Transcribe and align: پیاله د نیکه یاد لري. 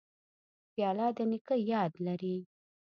پیاله 0.73 1.07
د 1.17 1.19
نیکه 1.31 1.55
یاد 1.71 1.93
لري. 2.05 2.37